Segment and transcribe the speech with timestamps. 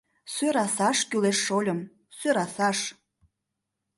[0.33, 1.79] —Сӧрасаш кӱлеш, шольым,
[2.17, 2.79] сӧрасаш!